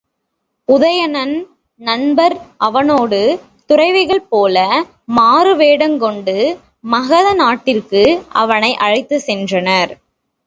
[0.69, 1.33] உதயணன்
[1.81, 2.35] நண்பர்
[2.57, 3.19] அவனோடு
[3.69, 4.57] துறவிகள்போல
[5.17, 6.37] மாறுவேடங் கொண்டு
[6.87, 8.03] மகத நாட்டிற்கு
[8.41, 9.93] அவனை அழைத்துச் சென்றனர்.